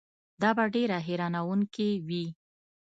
دا 0.41 0.49
به 0.57 0.63
ډېره 0.75 0.97
حیرانوونکې 1.07 1.89
وي. 2.07 2.25